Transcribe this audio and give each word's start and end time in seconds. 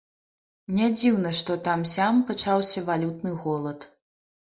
Нядзіўна, 0.77 1.33
што 1.39 1.57
там-сям 1.67 2.21
пачаўся 2.31 2.83
валютны 2.89 3.35
голад. 3.45 3.79